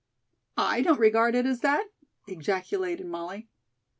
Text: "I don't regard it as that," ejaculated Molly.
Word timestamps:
"I 0.57 0.81
don't 0.81 0.99
regard 0.99 1.35
it 1.35 1.45
as 1.45 1.59
that," 1.59 1.85
ejaculated 2.25 3.05
Molly. 3.05 3.49